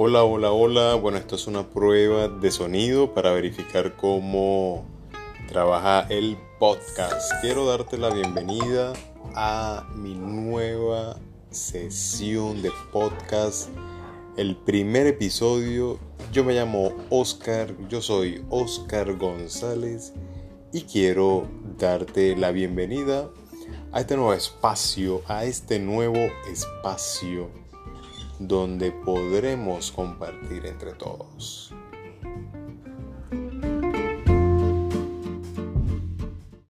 Hola, 0.00 0.22
hola, 0.22 0.52
hola. 0.52 0.94
Bueno, 0.94 1.18
esto 1.18 1.34
es 1.34 1.48
una 1.48 1.70
prueba 1.70 2.28
de 2.28 2.52
sonido 2.52 3.14
para 3.14 3.32
verificar 3.32 3.96
cómo 3.96 4.84
trabaja 5.48 6.06
el 6.08 6.38
podcast. 6.60 7.32
Quiero 7.40 7.66
darte 7.66 7.98
la 7.98 8.10
bienvenida 8.10 8.92
a 9.34 9.88
mi 9.96 10.14
nueva 10.14 11.16
sesión 11.50 12.62
de 12.62 12.70
podcast. 12.92 13.70
El 14.36 14.54
primer 14.54 15.08
episodio. 15.08 15.98
Yo 16.32 16.44
me 16.44 16.54
llamo 16.54 16.92
Oscar, 17.10 17.74
yo 17.88 18.00
soy 18.00 18.44
Oscar 18.50 19.16
González 19.16 20.12
y 20.72 20.82
quiero 20.82 21.48
darte 21.76 22.36
la 22.36 22.52
bienvenida 22.52 23.30
a 23.90 23.98
este 23.98 24.14
nuevo 24.14 24.32
espacio, 24.32 25.22
a 25.26 25.44
este 25.44 25.80
nuevo 25.80 26.20
espacio 26.48 27.67
donde 28.38 28.92
podremos 28.92 29.90
compartir 29.90 30.66
entre 30.66 30.92
todos. 30.92 31.72